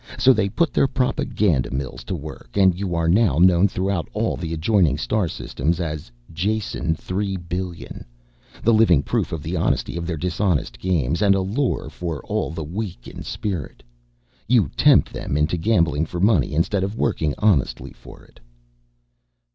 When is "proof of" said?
9.03-9.43